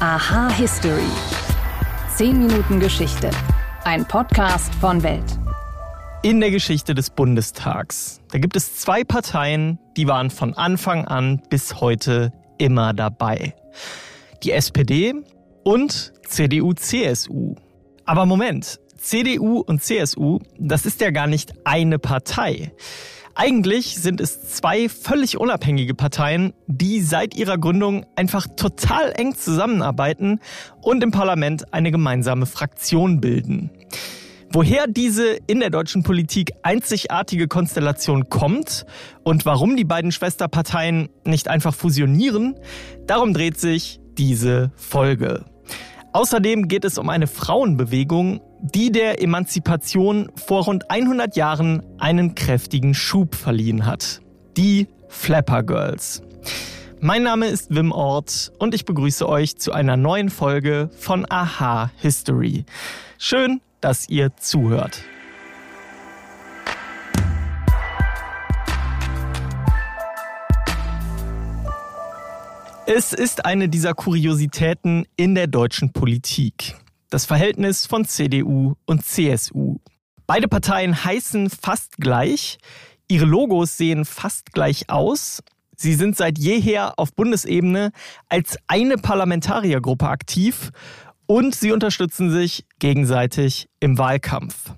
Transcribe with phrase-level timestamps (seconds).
[0.00, 1.10] Aha History.
[2.14, 3.32] 10 Minuten Geschichte.
[3.82, 5.24] Ein Podcast von Welt.
[6.22, 8.20] In der Geschichte des Bundestags.
[8.30, 13.56] Da gibt es zwei Parteien, die waren von Anfang an bis heute immer dabei.
[14.44, 15.14] Die SPD
[15.64, 17.56] und CDU-CSU.
[18.04, 22.70] Aber Moment, CDU und CSU, das ist ja gar nicht eine Partei.
[23.40, 30.40] Eigentlich sind es zwei völlig unabhängige Parteien, die seit ihrer Gründung einfach total eng zusammenarbeiten
[30.82, 33.70] und im Parlament eine gemeinsame Fraktion bilden.
[34.50, 38.84] Woher diese in der deutschen Politik einzigartige Konstellation kommt
[39.22, 42.56] und warum die beiden Schwesterparteien nicht einfach fusionieren,
[43.06, 45.44] darum dreht sich diese Folge.
[46.12, 52.94] Außerdem geht es um eine Frauenbewegung, die der Emanzipation vor rund 100 Jahren einen kräftigen
[52.94, 54.20] Schub verliehen hat.
[54.56, 56.22] Die Flapper Girls.
[57.00, 61.92] Mein Name ist Wim Ort und ich begrüße euch zu einer neuen Folge von Aha
[61.96, 62.64] History.
[63.18, 65.02] Schön, dass ihr zuhört.
[72.86, 76.74] Es ist eine dieser Kuriositäten in der deutschen Politik
[77.10, 79.78] das Verhältnis von CDU und CSU.
[80.26, 82.58] Beide Parteien heißen fast gleich,
[83.08, 85.42] ihre Logos sehen fast gleich aus.
[85.76, 87.92] Sie sind seit jeher auf Bundesebene
[88.28, 90.70] als eine Parlamentariergruppe aktiv
[91.26, 94.72] und sie unterstützen sich gegenseitig im Wahlkampf.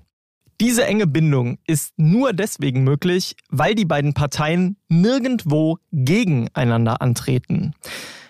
[0.61, 7.73] Diese enge Bindung ist nur deswegen möglich, weil die beiden Parteien nirgendwo gegeneinander antreten.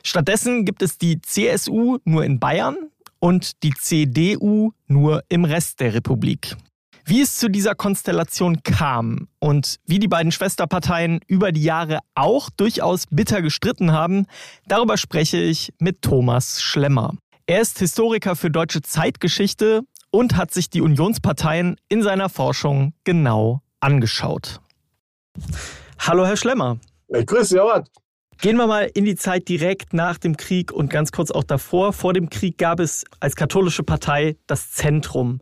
[0.02, 2.78] Stattdessen gibt es die CSU nur in Bayern,
[3.22, 6.58] und die CDU nur im Rest der Republik.
[7.06, 12.50] Wie es zu dieser Konstellation kam und wie die beiden Schwesterparteien über die Jahre auch
[12.50, 14.28] durchaus bitter gestritten haben,
[14.68, 17.16] darüber spreche ich mit Thomas Schlemmer.
[17.48, 23.62] Er ist Historiker für deutsche Zeitgeschichte und hat sich die Unionsparteien in seiner Forschung genau
[23.80, 24.62] angeschaut.
[26.00, 26.78] Hallo, Herr Schlemmer.
[27.08, 27.60] Ich grüße Sie,
[28.42, 31.94] Gehen wir mal in die Zeit direkt nach dem Krieg und ganz kurz auch davor.
[31.94, 35.42] Vor dem Krieg gab es als katholische Partei das Zentrum.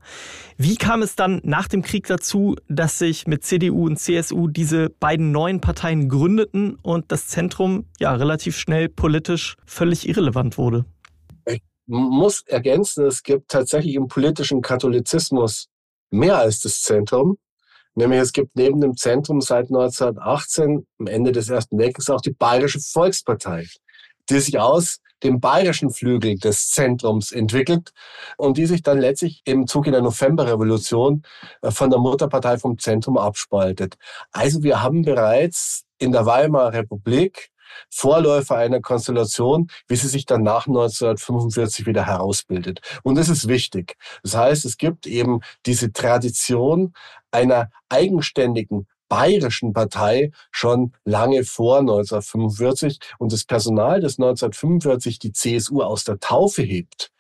[0.58, 4.90] Wie kam es dann nach dem Krieg dazu, dass sich mit CDU und CSU diese
[4.90, 10.84] beiden neuen Parteien gründeten und das Zentrum ja relativ schnell politisch völlig irrelevant wurde?
[11.46, 15.70] Ich muss ergänzen, es gibt tatsächlich im politischen Katholizismus
[16.12, 17.38] mehr als das Zentrum.
[18.00, 22.32] Nämlich es gibt neben dem Zentrum seit 1918, am Ende des Ersten Weltkriegs, auch die
[22.32, 23.68] Bayerische Volkspartei,
[24.30, 27.92] die sich aus dem bayerischen Flügel des Zentrums entwickelt
[28.38, 31.24] und die sich dann letztlich im Zuge der Novemberrevolution
[31.62, 33.98] äh, von der Mutterpartei vom Zentrum abspaltet.
[34.32, 37.52] Also wir haben bereits in der Weimarer Republik
[37.90, 42.82] Vorläufer einer Konstellation, wie sie sich dann nach 1945 wieder herausbildet.
[43.04, 43.98] Und das ist wichtig.
[44.24, 46.94] Das heißt, es gibt eben diese Tradition
[47.32, 55.82] einer eigenständigen bayerischen Partei schon lange vor 1945 und das Personal, das 1945 die CSU
[55.82, 57.12] aus der Taufe hebt,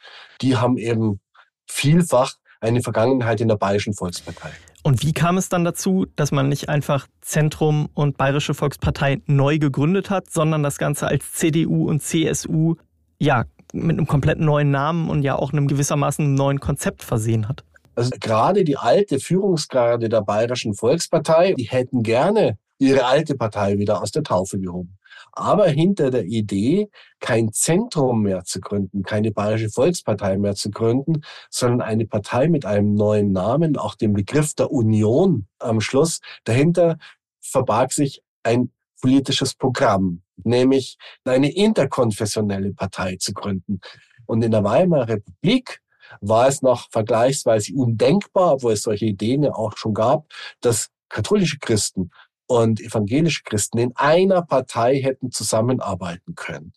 [0.41, 1.19] die haben eben
[1.66, 4.51] vielfach eine Vergangenheit in der Bayerischen Volkspartei.
[4.84, 9.59] Und wie kam es dann dazu, dass man nicht einfach Zentrum und Bayerische Volkspartei neu
[9.59, 12.75] gegründet hat, sondern das Ganze als CDU und CSU
[13.19, 17.63] ja mit einem komplett neuen Namen und ja auch einem gewissermaßen neuen Konzept versehen hat?
[17.95, 24.01] Also gerade die alte Führungsgrade der Bayerischen Volkspartei, die hätten gerne ihre alte Partei wieder
[24.01, 24.97] aus der Taufe gehoben.
[25.31, 31.22] Aber hinter der Idee, kein Zentrum mehr zu gründen, keine Bayerische Volkspartei mehr zu gründen,
[31.50, 36.97] sondern eine Partei mit einem neuen Namen, auch dem Begriff der Union am Schluss, dahinter
[37.41, 43.79] verbarg sich ein politisches Programm, nämlich eine interkonfessionelle Partei zu gründen.
[44.25, 45.81] Und in der Weimarer Republik
[46.22, 50.25] war es noch vergleichsweise undenkbar, obwohl es solche Ideen ja auch schon gab,
[50.61, 52.11] dass katholische Christen
[52.49, 56.73] und evangelische Christen in einer Partei hätten zusammenarbeiten können.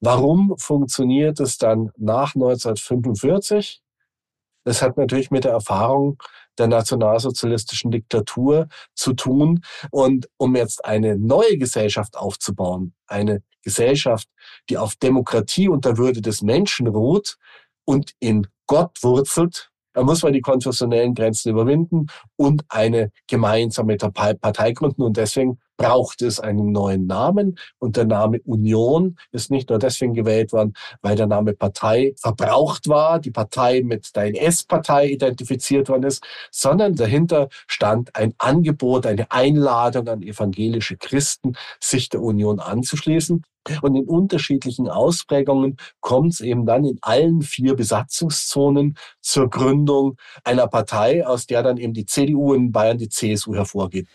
[0.00, 3.80] Warum funktioniert es dann nach 1945?
[4.64, 6.20] Das hat natürlich mit der Erfahrung
[6.58, 9.64] der nationalsozialistischen Diktatur zu tun.
[9.92, 14.28] Und um jetzt eine neue Gesellschaft aufzubauen, eine Gesellschaft,
[14.68, 17.36] die auf Demokratie und der Würde des Menschen ruht
[17.84, 22.06] und in Gott wurzelt, da muss man die konfessionellen Grenzen überwinden
[22.36, 25.02] und eine gemeinsame Partei gründen.
[25.02, 30.14] Und deswegen braucht es einen neuen Namen und der Name Union ist nicht nur deswegen
[30.14, 36.04] gewählt worden, weil der Name Partei verbraucht war, die Partei mit der NS-Partei identifiziert worden
[36.04, 43.42] ist, sondern dahinter stand ein Angebot, eine Einladung an evangelische Christen, sich der Union anzuschließen.
[43.80, 50.66] Und in unterschiedlichen Ausprägungen kommt es eben dann in allen vier Besatzungszonen zur Gründung einer
[50.66, 54.08] Partei, aus der dann eben die CDU in Bayern die CSU hervorgeht.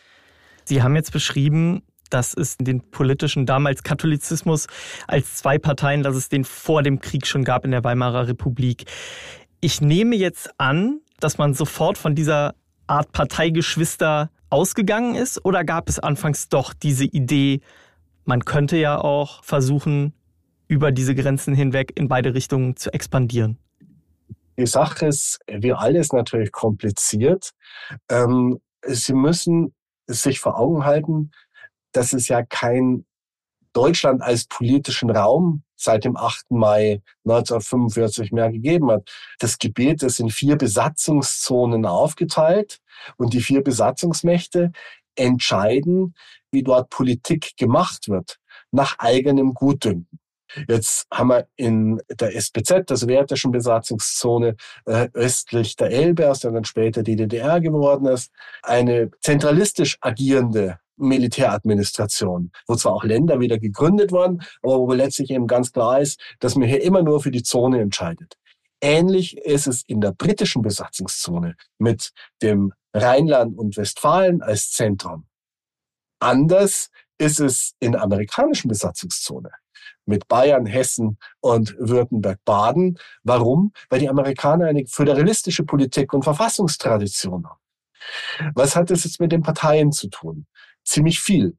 [0.67, 4.67] Sie haben jetzt beschrieben, dass es den politischen damals Katholizismus
[5.07, 8.83] als zwei Parteien, dass es den vor dem Krieg schon gab in der Weimarer Republik.
[9.61, 12.53] Ich nehme jetzt an, dass man sofort von dieser
[12.85, 17.61] Art Parteigeschwister ausgegangen ist oder gab es anfangs doch diese Idee,
[18.25, 20.13] man könnte ja auch versuchen,
[20.67, 23.57] über diese Grenzen hinweg in beide Richtungen zu expandieren?
[24.59, 27.51] Die Sache ist, wie alles natürlich kompliziert.
[28.09, 29.73] Ähm, Sie müssen
[30.07, 31.31] sich vor Augen halten,
[31.92, 33.06] dass es ja kein
[33.74, 36.50] Deutschland als politischen Raum seit dem 8.
[36.51, 39.09] Mai 1945 mehr gegeben hat.
[39.39, 42.80] Das Gebiet ist in vier Besatzungszonen aufgeteilt
[43.18, 44.71] und die vier Besatzungsmächte
[45.15, 46.15] entscheiden,
[46.51, 48.39] wie dort Politik gemacht wird,
[48.71, 50.19] nach eigenem Gutdünken.
[50.68, 54.56] Jetzt haben wir in der SPZ, der sowjetischen Besatzungszone
[54.86, 58.31] äh, östlich der Elbe, aus der dann später die DDR geworden ist,
[58.63, 65.48] eine zentralistisch agierende Militäradministration, wo zwar auch Länder wieder gegründet wurden, aber wo letztlich eben
[65.48, 68.36] ganz klar ist, dass man hier immer nur für die Zone entscheidet.
[68.81, 72.12] Ähnlich ist es in der britischen Besatzungszone mit
[72.42, 75.25] dem Rheinland und Westfalen als Zentrum.
[76.19, 76.89] Anders
[77.19, 79.51] ist es in der amerikanischen Besatzungszone
[80.07, 82.98] mit Bayern, Hessen und Württemberg-Baden.
[83.24, 83.71] Warum?
[83.89, 87.59] Weil die Amerikaner eine föderalistische Politik und Verfassungstradition haben.
[88.56, 90.48] Was hat das jetzt mit den Parteien zu tun?
[90.83, 91.57] Ziemlich viel.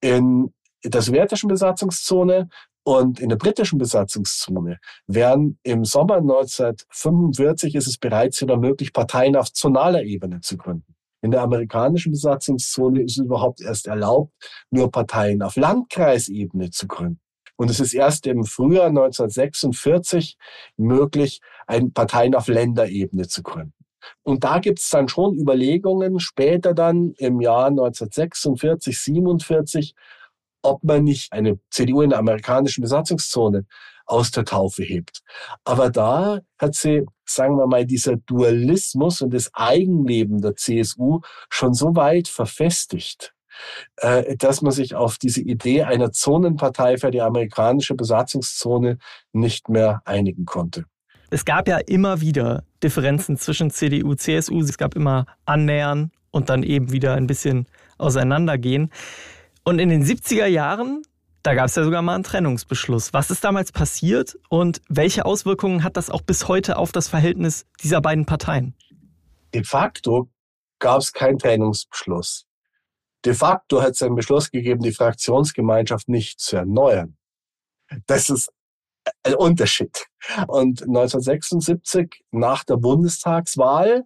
[0.00, 0.52] In
[0.84, 2.48] der sowjetischen Besatzungszone
[2.82, 9.36] und in der britischen Besatzungszone werden im Sommer 1945 ist es bereits wieder möglich, Parteien
[9.36, 10.94] auf zonaler Ebene zu gründen.
[11.22, 14.32] In der amerikanischen Besatzungszone ist es überhaupt erst erlaubt,
[14.70, 17.20] nur Parteien auf Landkreisebene zu gründen.
[17.60, 20.38] Und es ist erst im Frühjahr 1946
[20.78, 23.74] möglich, ein Parteien auf Länderebene zu gründen.
[24.22, 29.94] Und da gibt es dann schon Überlegungen, später dann im Jahr 1946, 47,
[30.62, 33.66] ob man nicht eine CDU in der amerikanischen Besatzungszone
[34.06, 35.20] aus der Taufe hebt.
[35.62, 41.20] Aber da hat sie, sagen wir mal, dieser Dualismus und das Eigenleben der CSU
[41.50, 43.34] schon so weit verfestigt,
[44.38, 48.98] dass man sich auf diese Idee einer Zonenpartei für die amerikanische Besatzungszone
[49.32, 50.84] nicht mehr einigen konnte.
[51.30, 54.60] Es gab ja immer wieder Differenzen zwischen CDU, CSU.
[54.60, 57.66] Es gab immer Annähern und dann eben wieder ein bisschen
[57.98, 58.90] auseinandergehen.
[59.62, 61.02] Und in den 70er Jahren,
[61.42, 63.12] da gab es ja sogar mal einen Trennungsbeschluss.
[63.12, 67.66] Was ist damals passiert und welche Auswirkungen hat das auch bis heute auf das Verhältnis
[67.82, 68.74] dieser beiden Parteien?
[69.54, 70.28] De facto
[70.80, 72.46] gab es keinen Trennungsbeschluss.
[73.24, 77.16] De facto hat es einen Beschluss gegeben, die Fraktionsgemeinschaft nicht zu erneuern.
[78.06, 78.50] Das ist
[79.22, 80.06] ein Unterschied.
[80.46, 84.04] Und 1976 nach der Bundestagswahl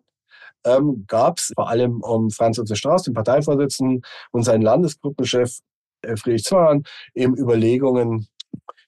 [0.64, 4.02] ähm, gab es vor allem um Franz Josef Strauß, den Parteivorsitzenden,
[4.32, 5.58] und seinen Landesgruppenchef
[6.02, 6.84] äh, Friedrich Zimmermann
[7.14, 8.28] eben Überlegungen,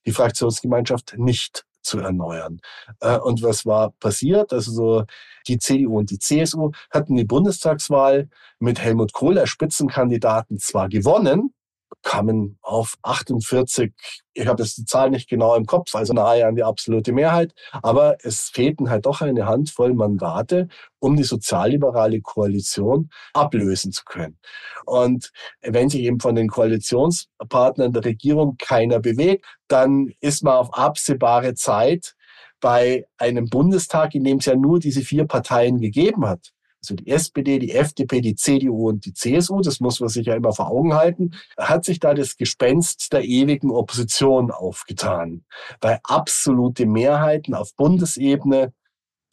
[0.07, 2.61] die Fraktionsgemeinschaft nicht zu erneuern.
[3.01, 4.53] Äh, und was war passiert?
[4.53, 5.05] Also so
[5.49, 8.29] die CDU und die CSU hatten die Bundestagswahl
[8.59, 11.55] mit Helmut Kohl als Spitzenkandidaten zwar gewonnen,
[12.03, 13.93] kamen auf 48,
[14.35, 17.53] ich habe jetzt die Zahl nicht genau im Kopf, also nahe an die absolute Mehrheit,
[17.83, 24.39] aber es fehlten halt doch eine Handvoll Mandate, um die sozialliberale Koalition ablösen zu können.
[24.85, 30.75] Und wenn sich eben von den Koalitionspartnern der Regierung keiner bewegt, dann ist man auf
[30.75, 32.15] absehbare Zeit
[32.61, 36.53] bei einem Bundestag, in dem es ja nur diese vier Parteien gegeben hat,
[36.87, 40.35] also die SPD, die FDP, die CDU und die CSU, das muss man sich ja
[40.35, 45.45] immer vor Augen halten, hat sich da das Gespenst der ewigen Opposition aufgetan.
[45.81, 48.73] Weil absolute Mehrheiten auf Bundesebene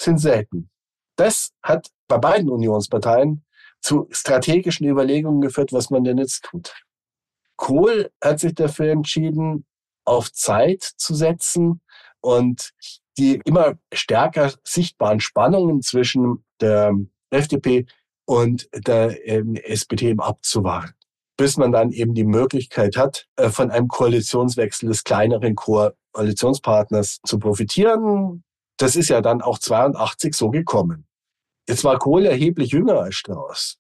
[0.01, 0.69] sind selten.
[1.15, 3.45] Das hat bei beiden Unionsparteien
[3.81, 6.74] zu strategischen Überlegungen geführt, was man denn jetzt tut.
[7.55, 9.65] Kohl hat sich dafür entschieden,
[10.05, 11.81] auf Zeit zu setzen
[12.19, 12.72] und
[13.17, 16.93] die immer stärker sichtbaren Spannungen zwischen der
[17.34, 17.86] FDP
[18.25, 20.94] und der ähm, SPD eben abzuwarten,
[21.38, 27.40] bis man dann eben die Möglichkeit hat, äh, von einem Koalitionswechsel des kleineren Koalitionspartners zu
[27.40, 28.44] profitieren.
[28.78, 31.06] Das ist ja dann auch 82 so gekommen.
[31.68, 33.78] Jetzt war Kohl erheblich jünger als Strauß.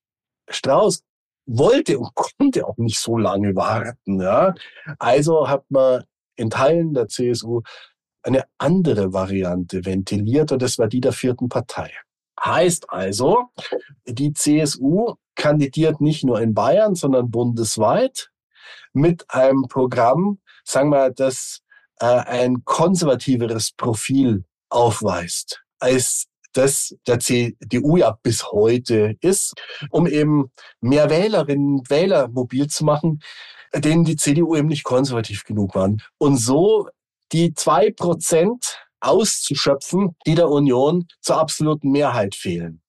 [0.49, 1.03] Strauß
[1.45, 4.21] wollte und konnte auch nicht so lange warten.
[4.21, 4.53] Ja.
[4.99, 6.03] Also hat man
[6.35, 7.61] in Teilen der CSU
[8.23, 11.91] eine andere Variante ventiliert und das war die der vierten Partei.
[12.41, 13.49] Heißt also,
[14.05, 18.29] die CSU kandidiert nicht nur in Bayern, sondern bundesweit
[18.93, 21.61] mit einem Programm, sagen wir, das
[21.99, 29.53] äh, ein konservativeres Profil aufweist als das der CDU ja bis heute ist,
[29.89, 33.21] um eben mehr Wählerinnen und Wähler mobil zu machen,
[33.73, 36.01] denen die CDU eben nicht konservativ genug waren.
[36.19, 36.87] Und so
[37.31, 42.81] die zwei Prozent auszuschöpfen, die der Union zur absoluten Mehrheit fehlen.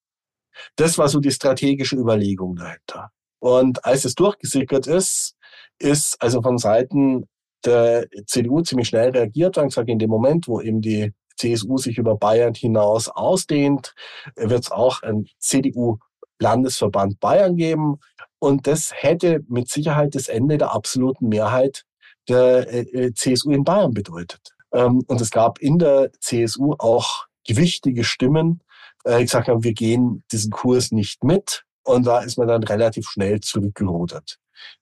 [0.77, 3.11] Das war so die strategische Überlegung dahinter.
[3.41, 5.37] Und als es durchgesickert ist,
[5.79, 7.29] ist also von Seiten
[7.65, 11.99] der CDU ziemlich schnell reagiert und gesagt, in dem Moment, wo eben die CSU sich
[11.99, 13.95] über Bayern hinaus ausdehnt,
[14.37, 17.99] wird es auch ein CDU-Landesverband Bayern geben.
[18.39, 21.85] Und das hätte mit Sicherheit das Ende der absoluten Mehrheit
[22.29, 24.54] der äh, äh, CSU in Bayern bedeutet.
[24.75, 28.61] Ähm, und es gab in der CSU auch gewichtige Stimmen,
[29.05, 31.65] äh, die gesagt haben, wir gehen diesen Kurs nicht mit.
[31.85, 34.39] Und da ist man dann relativ schnell zurückgerudert.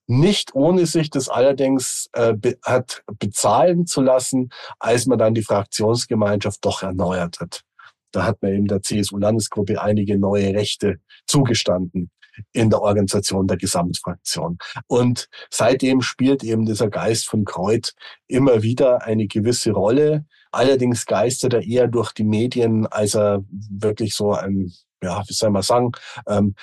[0.07, 5.43] Nicht ohne sich das allerdings äh, be hat bezahlen zu lassen, als man dann die
[5.43, 7.63] Fraktionsgemeinschaft doch erneuert hat.
[8.11, 12.11] Da hat man eben der CSU-Landesgruppe einige neue Rechte zugestanden
[12.51, 14.57] in der Organisation der Gesamtfraktion.
[14.87, 17.93] Und seitdem spielt eben dieser Geist von Kreuz
[18.27, 20.25] immer wieder eine gewisse Rolle.
[20.51, 24.71] Allerdings geistert er eher durch die Medien, als er wirklich so ein,
[25.01, 25.91] ja, wie soll man sagen,
[26.27, 26.55] ähm,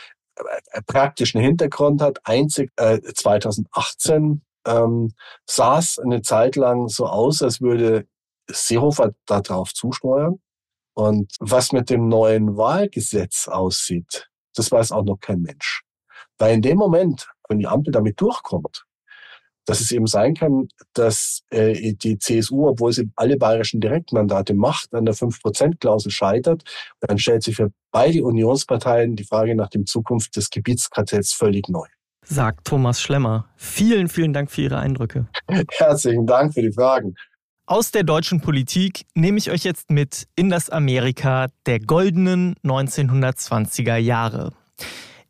[0.72, 2.20] äh, praktischen Hintergrund hat.
[2.24, 5.12] Einzig äh, 2018 ähm,
[5.46, 8.06] sah es eine Zeit lang so aus, als würde
[8.48, 10.40] Seehofer darauf zusteuern.
[10.94, 15.82] Und was mit dem neuen Wahlgesetz aussieht, das weiß auch noch kein Mensch.
[16.38, 18.84] Weil in dem Moment, wenn die Ampel damit durchkommt,
[19.66, 24.92] dass es eben sein kann, dass äh, die CSU, obwohl sie alle bayerischen Direktmandate macht,
[24.94, 26.64] an der 5%-Klausel scheitert,
[27.00, 31.86] dann stellt sich für beide Unionsparteien die Frage nach dem Zukunft des Gebietskartells völlig neu.
[32.24, 33.48] Sagt Thomas Schlemmer.
[33.56, 35.28] Vielen, vielen Dank für Ihre Eindrücke.
[35.70, 37.14] Herzlichen Dank für die Fragen.
[37.70, 43.94] Aus der deutschen Politik nehme ich euch jetzt mit in das Amerika der goldenen 1920er
[43.94, 44.52] Jahre.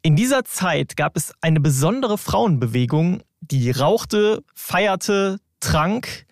[0.01, 6.25] In dieser Zeit gab es eine besondere Frauenbewegung, die rauchte, feierte, trank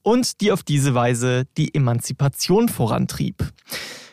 [0.00, 3.52] und die auf diese Weise die Emanzipation vorantrieb.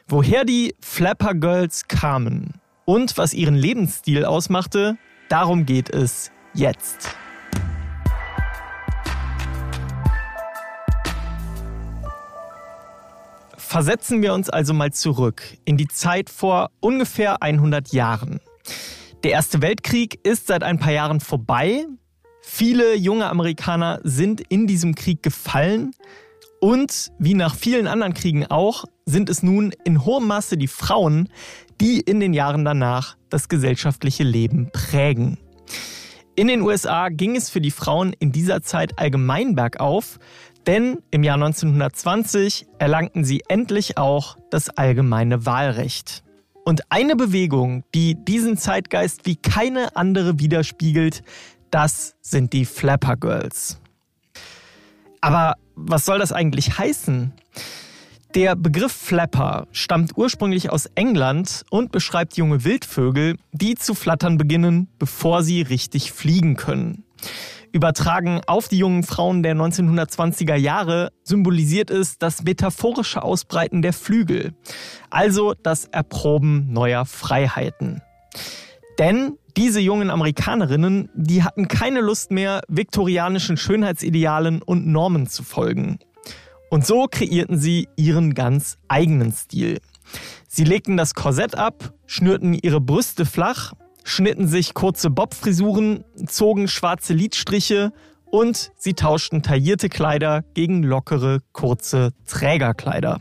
[0.05, 4.97] Woher die Flapper Girls kamen und was ihren Lebensstil ausmachte,
[5.29, 7.15] darum geht es jetzt.
[13.67, 18.39] Versetzen wir uns also mal zurück in die Zeit vor ungefähr 100 Jahren.
[19.23, 21.85] Der Erste Weltkrieg ist seit ein paar Jahren vorbei.
[22.41, 25.91] Viele junge Amerikaner sind in diesem Krieg gefallen.
[26.61, 31.27] Und wie nach vielen anderen Kriegen auch, sind es nun in hohem Maße die Frauen,
[31.81, 35.39] die in den Jahren danach das gesellschaftliche Leben prägen.
[36.37, 40.19] In den USA ging es für die Frauen in dieser Zeit allgemein bergauf,
[40.67, 46.23] denn im Jahr 1920 erlangten sie endlich auch das allgemeine Wahlrecht.
[46.65, 51.23] Und eine Bewegung, die diesen Zeitgeist wie keine andere widerspiegelt,
[51.71, 53.79] das sind die Flapper Girls.
[55.21, 57.31] Aber was soll das eigentlich heißen?
[58.35, 64.89] Der Begriff Flapper stammt ursprünglich aus England und beschreibt junge Wildvögel, die zu flattern beginnen,
[64.99, 67.05] bevor sie richtig fliegen können.
[67.77, 74.55] Übertragen auf die jungen Frauen der 1920er Jahre symbolisiert es das metaphorische Ausbreiten der Flügel,
[75.11, 78.01] also das Erproben neuer Freiheiten.
[78.97, 85.99] Denn diese jungen Amerikanerinnen, die hatten keine Lust mehr, viktorianischen Schönheitsidealen und Normen zu folgen.
[86.71, 89.77] Und so kreierten sie ihren ganz eigenen Stil.
[90.47, 93.73] Sie legten das Korsett ab, schnürten ihre Brüste flach
[94.07, 97.91] schnitten sich kurze Bobfrisuren, zogen schwarze Lidstriche
[98.25, 103.19] und sie tauschten taillierte Kleider gegen lockere, kurze Trägerkleider.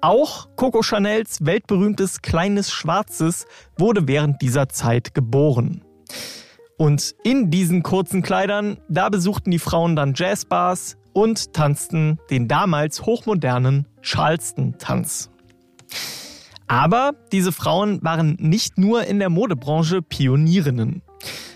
[0.00, 3.46] Auch Coco Chanels weltberühmtes kleines Schwarzes
[3.78, 5.84] wurde während dieser Zeit geboren.
[6.76, 13.04] Und in diesen kurzen Kleidern, da besuchten die Frauen dann Jazzbars und tanzten den damals
[13.04, 15.30] hochmodernen Charleston-Tanz.
[16.70, 21.02] Aber diese Frauen waren nicht nur in der Modebranche Pionierinnen.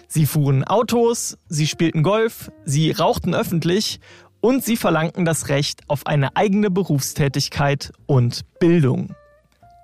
[0.09, 4.01] Sie fuhren Autos, sie spielten Golf, sie rauchten öffentlich
[4.41, 9.15] und sie verlangten das Recht auf eine eigene Berufstätigkeit und Bildung.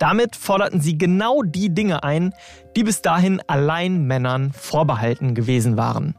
[0.00, 2.34] Damit forderten sie genau die Dinge ein,
[2.74, 6.16] die bis dahin allein Männern vorbehalten gewesen waren.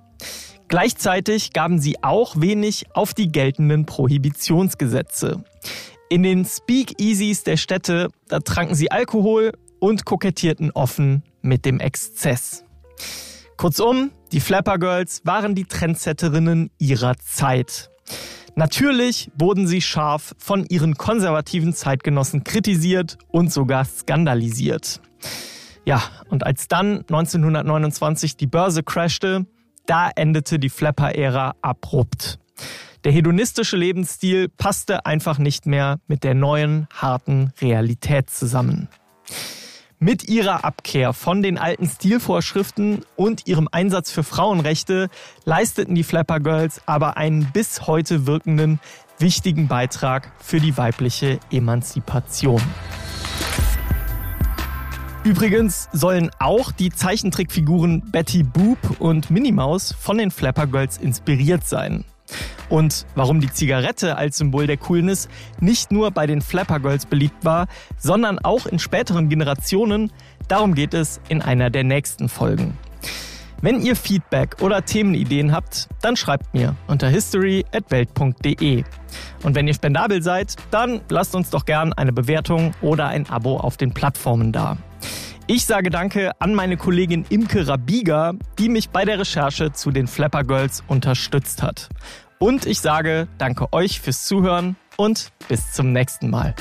[0.70, 5.44] Gleichzeitig gaben sie auch wenig auf die geltenden Prohibitionsgesetze.
[6.12, 12.66] In den Speakeasies der Städte, da tranken sie Alkohol und kokettierten offen mit dem Exzess.
[13.56, 17.92] Kurzum, die Flapper Girls waren die Trendsetterinnen ihrer Zeit.
[18.56, 25.00] Natürlich wurden sie scharf von ihren konservativen Zeitgenossen kritisiert und sogar skandalisiert.
[25.86, 29.46] Ja, und als dann 1929 die Börse crashte,
[29.86, 32.38] da endete die Flapper-Ära abrupt.
[33.04, 38.90] Der hedonistische Lebensstil passte einfach nicht mehr mit der neuen, harten Realität zusammen.
[39.98, 45.10] Mit ihrer Abkehr von den alten Stilvorschriften und ihrem Einsatz für Frauenrechte
[45.46, 48.80] leisteten die Flapper Girls aber einen bis heute wirkenden,
[49.18, 52.62] wichtigen Beitrag für die weibliche Emanzipation.
[55.24, 61.68] Übrigens sollen auch die Zeichentrickfiguren Betty Boop und Minnie Maus von den Flapper Girls inspiriert
[61.68, 62.06] sein.
[62.70, 65.28] Und warum die Zigarette als Symbol der Coolness
[65.60, 70.12] nicht nur bei den Flapper Girls beliebt war, sondern auch in späteren Generationen,
[70.48, 72.78] darum geht es in einer der nächsten Folgen.
[73.64, 78.84] Wenn ihr Feedback oder Themenideen habt, dann schreibt mir unter history@welt.de.
[79.44, 83.58] Und wenn ihr spendabel seid, dann lasst uns doch gern eine Bewertung oder ein Abo
[83.58, 84.78] auf den Plattformen da.
[85.48, 90.08] Ich sage Danke an meine Kollegin Imke Rabiga, die mich bei der Recherche zu den
[90.08, 91.90] Flapper Girls unterstützt hat.
[92.40, 96.56] Und ich sage Danke euch fürs Zuhören und bis zum nächsten Mal.